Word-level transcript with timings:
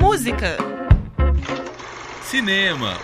Música. 0.00 0.56
Cinema. 2.22 2.98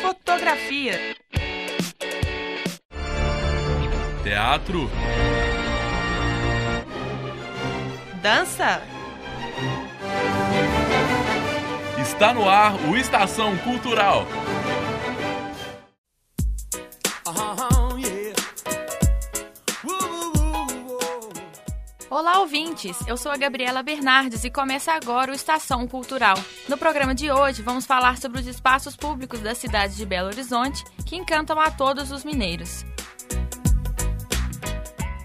Fotografia. 0.00 0.98
Teatro. 4.22 4.90
Dança. 8.22 8.82
Está 12.00 12.32
no 12.32 12.48
ar 12.48 12.74
o 12.88 12.96
Estação 12.96 13.56
Cultural. 13.58 14.26
Olá, 22.22 22.38
ouvintes! 22.38 22.96
Eu 23.08 23.16
sou 23.16 23.32
a 23.32 23.36
Gabriela 23.36 23.82
Bernardes 23.82 24.44
e 24.44 24.48
começa 24.48 24.92
agora 24.92 25.32
o 25.32 25.34
Estação 25.34 25.88
Cultural. 25.88 26.36
No 26.68 26.78
programa 26.78 27.12
de 27.16 27.32
hoje, 27.32 27.62
vamos 27.62 27.84
falar 27.84 28.16
sobre 28.16 28.38
os 28.38 28.46
espaços 28.46 28.94
públicos 28.94 29.40
da 29.40 29.56
cidade 29.56 29.96
de 29.96 30.06
Belo 30.06 30.28
Horizonte 30.28 30.84
que 31.04 31.16
encantam 31.16 31.58
a 31.58 31.68
todos 31.68 32.12
os 32.12 32.24
mineiros. 32.24 32.84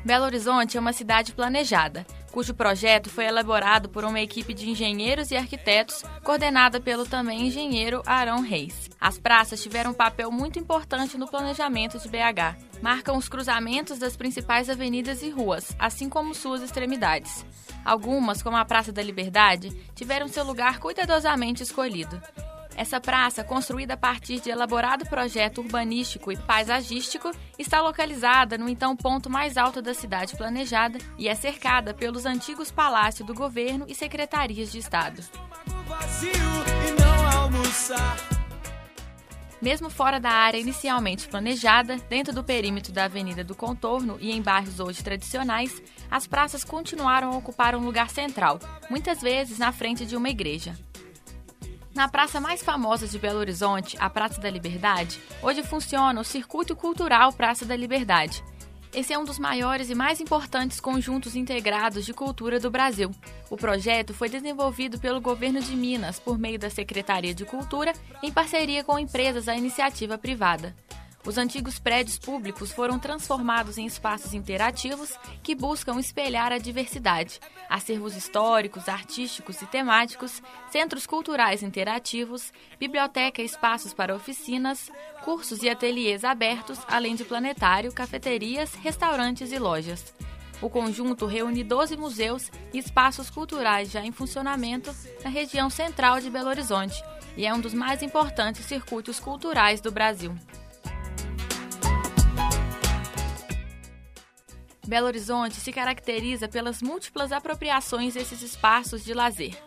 Belo 0.03 0.25
Horizonte 0.25 0.75
é 0.75 0.79
uma 0.79 0.91
cidade 0.91 1.33
planejada 1.33 2.03
cujo 2.37 2.53
projeto 2.53 3.09
foi 3.09 3.25
elaborado 3.25 3.89
por 3.89 4.05
uma 4.05 4.21
equipe 4.21 4.53
de 4.53 4.69
engenheiros 4.69 5.31
e 5.31 5.35
arquitetos 5.35 6.03
coordenada 6.23 6.79
pelo 6.79 7.03
também 7.03 7.47
engenheiro 7.47 8.03
Arão 8.05 8.41
Reis. 8.41 8.91
As 9.01 9.17
praças 9.17 9.59
tiveram 9.59 9.89
um 9.89 9.95
papel 9.95 10.31
muito 10.31 10.59
importante 10.59 11.17
no 11.17 11.27
planejamento 11.27 11.97
de 11.97 12.07
BH. 12.07 12.79
Marcam 12.79 13.17
os 13.17 13.27
cruzamentos 13.27 13.97
das 13.97 14.15
principais 14.15 14.69
avenidas 14.69 15.23
e 15.23 15.31
ruas, 15.31 15.75
assim 15.79 16.07
como 16.07 16.35
suas 16.35 16.61
extremidades. 16.61 17.43
Algumas, 17.83 18.43
como 18.43 18.55
a 18.55 18.63
Praça 18.63 18.91
da 18.91 19.01
Liberdade, 19.01 19.71
tiveram 19.95 20.27
seu 20.27 20.43
lugar 20.43 20.77
cuidadosamente 20.77 21.63
escolhido. 21.63 22.21
Essa 22.77 23.01
praça, 23.01 23.43
construída 23.43 23.95
a 23.95 23.97
partir 23.97 24.39
de 24.39 24.51
elaborado 24.51 25.03
projeto 25.07 25.61
urbanístico 25.61 26.31
e 26.31 26.37
paisagístico, 26.37 27.31
está 27.57 27.81
localizada 27.81 28.55
no 28.55 28.69
então 28.69 28.95
ponto 28.95 29.31
mais 29.31 29.57
alto 29.57 29.81
da 29.81 29.95
cidade 29.95 30.37
planejada 30.37 30.99
e 31.17 31.27
é 31.27 31.33
cercada 31.33 31.91
pelos 31.91 32.27
antigos 32.27 32.69
palácios 32.69 33.25
do 33.25 33.33
governo 33.33 33.85
e 33.87 33.95
secretarias 33.95 34.71
de 34.71 34.77
Estado. 34.77 35.23
Mesmo 39.59 39.89
fora 39.89 40.19
da 40.19 40.29
área 40.29 40.59
inicialmente 40.59 41.27
planejada, 41.27 41.97
dentro 42.07 42.31
do 42.31 42.43
perímetro 42.43 42.93
da 42.93 43.05
Avenida 43.05 43.43
do 43.43 43.55
Contorno 43.55 44.17
e 44.21 44.31
em 44.31 44.39
bairros 44.39 44.79
hoje 44.79 45.03
tradicionais, 45.03 45.81
as 46.11 46.27
praças 46.27 46.63
continuaram 46.63 47.31
a 47.31 47.37
ocupar 47.37 47.75
um 47.75 47.83
lugar 47.83 48.11
central, 48.11 48.59
muitas 48.87 49.19
vezes 49.19 49.57
na 49.57 49.71
frente 49.71 50.05
de 50.05 50.15
uma 50.15 50.29
igreja. 50.29 50.77
Na 51.97 52.07
praça 52.07 52.39
mais 52.39 52.61
famosa 52.61 53.07
de 53.07 53.17
Belo 53.17 53.39
Horizonte, 53.39 53.97
a 53.99 54.07
Praça 54.07 54.39
da 54.39 54.51
Liberdade, 54.51 55.19
hoje 55.41 55.63
funciona 55.63 56.21
o 56.21 56.23
Circuito 56.23 56.75
Cultural 56.75 57.33
Praça 57.33 57.65
da 57.65 57.75
Liberdade. 57.75 58.43
Esse 58.93 59.13
é 59.13 59.17
um 59.17 59.25
dos 59.25 59.39
maiores 59.39 59.89
e 59.89 59.95
mais 59.95 60.21
importantes 60.21 60.79
conjuntos 60.79 61.35
integrados 61.35 62.05
de 62.05 62.13
cultura 62.13 62.59
do 62.59 62.69
Brasil. 62.69 63.09
O 63.49 63.57
projeto 63.57 64.13
foi 64.13 64.29
desenvolvido 64.29 64.99
pelo 64.99 65.19
governo 65.19 65.59
de 65.59 65.75
Minas 65.75 66.19
por 66.19 66.37
meio 66.37 66.59
da 66.59 66.69
Secretaria 66.69 67.33
de 67.33 67.45
Cultura 67.45 67.93
em 68.21 68.31
parceria 68.31 68.83
com 68.83 68.99
empresas 68.99 69.45
da 69.45 69.55
iniciativa 69.55 70.19
privada. 70.19 70.75
Os 71.27 71.37
antigos 71.37 71.77
prédios 71.77 72.17
públicos 72.17 72.71
foram 72.71 72.97
transformados 72.97 73.77
em 73.77 73.85
espaços 73.85 74.33
interativos 74.33 75.11
que 75.43 75.53
buscam 75.53 75.99
espelhar 75.99 76.53
a 76.53 76.57
diversidade. 76.57 77.41
Acervos 77.69 78.15
históricos, 78.15 78.87
artísticos 78.87 79.61
e 79.61 79.65
temáticos, 79.65 80.41
centros 80.71 81.05
culturais 81.05 81.61
interativos, 81.61 82.53
biblioteca 82.79 83.41
e 83.41 83.45
espaços 83.45 83.93
para 83.93 84.15
oficinas, 84.15 84.89
cursos 85.25 85.61
e 85.63 85.69
ateliês 85.69 86.23
abertos, 86.23 86.79
além 86.87 87.13
de 87.13 87.25
planetário, 87.25 87.91
cafeterias, 87.91 88.73
restaurantes 88.75 89.51
e 89.51 89.59
lojas. 89.59 90.13
O 90.61 90.69
conjunto 90.69 91.25
reúne 91.25 91.61
12 91.61 91.97
museus 91.97 92.49
e 92.73 92.79
espaços 92.79 93.29
culturais 93.29 93.91
já 93.91 93.99
em 93.99 94.13
funcionamento 94.13 94.95
na 95.21 95.29
região 95.29 95.69
central 95.69 96.21
de 96.21 96.29
Belo 96.29 96.47
Horizonte 96.47 96.95
e 97.35 97.45
é 97.45 97.53
um 97.53 97.59
dos 97.59 97.73
mais 97.73 98.01
importantes 98.01 98.65
circuitos 98.65 99.19
culturais 99.19 99.81
do 99.81 99.91
Brasil. 99.91 100.33
Belo 104.87 105.07
Horizonte 105.07 105.55
se 105.55 105.73
caracteriza 105.73 106.47
pelas 106.47 106.81
múltiplas 106.81 107.33
apropriações 107.33 108.13
desses 108.13 108.41
espaços 108.41 109.03
de 109.03 109.13
lazer. 109.13 109.61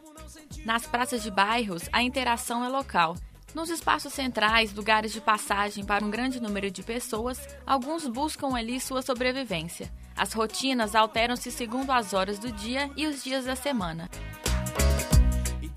Nas 0.64 0.86
praças 0.86 1.22
de 1.22 1.30
bairros, 1.30 1.82
a 1.92 2.02
interação 2.02 2.64
é 2.64 2.68
local. 2.68 3.14
Nos 3.54 3.68
espaços 3.68 4.14
centrais, 4.14 4.72
lugares 4.72 5.12
de 5.12 5.20
passagem 5.20 5.84
para 5.84 6.04
um 6.04 6.10
grande 6.10 6.40
número 6.40 6.70
de 6.70 6.82
pessoas, 6.82 7.38
alguns 7.66 8.06
buscam 8.06 8.54
ali 8.56 8.80
sua 8.80 9.02
sobrevivência. 9.02 9.92
As 10.16 10.32
rotinas 10.32 10.94
alteram-se 10.94 11.50
segundo 11.50 11.90
as 11.90 12.14
horas 12.14 12.38
do 12.38 12.50
dia 12.50 12.90
e 12.96 13.06
os 13.06 13.22
dias 13.22 13.44
da 13.44 13.54
semana. 13.54 14.08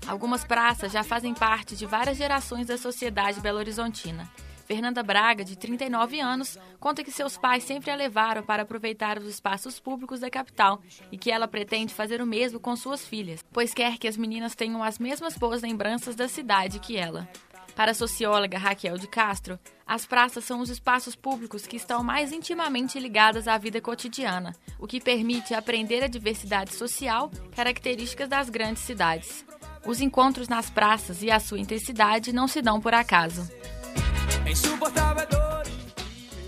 Algumas 0.06 0.44
praças 0.44 0.90
já 0.92 1.02
fazem 1.02 1.34
parte 1.34 1.76
de 1.76 1.84
várias 1.84 2.16
gerações 2.16 2.66
da 2.66 2.78
sociedade 2.78 3.40
belo-horizontina. 3.40 4.30
Fernanda 4.64 5.02
Braga, 5.02 5.44
de 5.44 5.56
39 5.56 6.20
anos, 6.20 6.58
conta 6.80 7.04
que 7.04 7.10
seus 7.10 7.36
pais 7.36 7.64
sempre 7.64 7.90
a 7.90 7.94
levaram 7.94 8.42
para 8.42 8.62
aproveitar 8.62 9.18
os 9.18 9.26
espaços 9.26 9.78
públicos 9.78 10.20
da 10.20 10.30
capital 10.30 10.80
e 11.12 11.18
que 11.18 11.30
ela 11.30 11.46
pretende 11.46 11.94
fazer 11.94 12.20
o 12.22 12.26
mesmo 12.26 12.58
com 12.58 12.74
suas 12.74 13.06
filhas, 13.06 13.44
pois 13.52 13.74
quer 13.74 13.98
que 13.98 14.08
as 14.08 14.16
meninas 14.16 14.54
tenham 14.54 14.82
as 14.82 14.98
mesmas 14.98 15.36
boas 15.36 15.62
lembranças 15.62 16.16
da 16.16 16.28
cidade 16.28 16.78
que 16.78 16.96
ela. 16.96 17.28
Para 17.74 17.90
a 17.90 17.94
socióloga 17.94 18.56
Raquel 18.56 18.96
de 18.96 19.08
Castro, 19.08 19.58
as 19.86 20.06
praças 20.06 20.44
são 20.44 20.60
os 20.60 20.70
espaços 20.70 21.16
públicos 21.16 21.66
que 21.66 21.76
estão 21.76 22.04
mais 22.04 22.32
intimamente 22.32 22.98
ligados 23.00 23.48
à 23.48 23.58
vida 23.58 23.80
cotidiana, 23.80 24.54
o 24.78 24.86
que 24.86 25.00
permite 25.00 25.54
aprender 25.54 26.02
a 26.02 26.08
diversidade 26.08 26.72
social, 26.72 27.30
características 27.54 28.28
das 28.28 28.48
grandes 28.48 28.84
cidades. 28.84 29.44
Os 29.84 30.00
encontros 30.00 30.48
nas 30.48 30.70
praças 30.70 31.22
e 31.22 31.30
a 31.30 31.40
sua 31.40 31.58
intensidade 31.58 32.32
não 32.32 32.48
se 32.48 32.62
dão 32.62 32.80
por 32.80 32.94
acaso. 32.94 33.50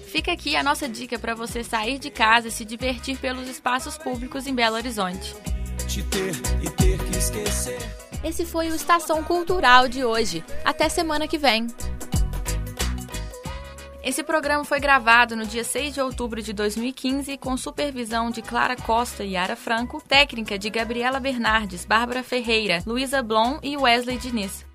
Fica 0.07 0.33
aqui 0.33 0.57
a 0.57 0.63
nossa 0.63 0.89
dica 0.89 1.19
para 1.19 1.35
você 1.35 1.63
sair 1.63 1.99
de 1.99 2.11
casa 2.11 2.49
e 2.49 2.51
se 2.51 2.65
divertir 2.65 3.19
pelos 3.19 3.49
espaços 3.49 3.97
públicos 3.97 4.47
em 4.47 4.55
Belo 4.55 4.77
Horizonte. 4.77 5.35
Esse 8.23 8.45
foi 8.45 8.71
o 8.71 8.75
Estação 8.75 9.23
Cultural 9.23 9.89
de 9.89 10.05
hoje. 10.05 10.45
Até 10.65 10.89
semana 10.89 11.29
que 11.29 11.39
vem. 11.39 11.69
Esse 14.03 14.23
programa 14.23 14.65
foi 14.65 14.79
gravado 14.79 15.35
no 15.35 15.47
dia 15.47 15.65
6 15.65 15.95
de 15.95 16.01
outubro 16.01 16.43
de 16.43 16.53
2015 16.53 17.37
com 17.39 17.57
supervisão 17.57 18.31
de 18.31 18.43
Clara 18.43 18.77
Costa 18.77 19.25
e 19.25 19.33
Yara 19.33 19.57
Franco, 19.57 20.03
técnica 20.07 20.59
de 20.59 20.69
Gabriela 20.69 21.19
Bernardes, 21.19 21.85
Bárbara 21.85 22.23
Ferreira, 22.23 22.83
Luísa 22.87 23.23
Blom 23.23 23.59
e 23.63 23.77
Wesley 23.77 24.19
Diniz. 24.19 24.66